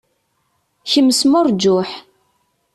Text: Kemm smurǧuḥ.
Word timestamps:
Kemm 0.91 1.09
smurǧuḥ. 1.19 1.89